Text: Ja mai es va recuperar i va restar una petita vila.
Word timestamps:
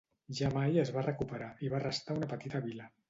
Ja 0.37 0.47
mai 0.53 0.79
es 0.83 0.91
va 0.95 1.03
recuperar 1.07 1.51
i 1.67 1.69
va 1.75 1.83
restar 1.85 2.17
una 2.23 2.31
petita 2.33 2.63
vila. 2.65 2.89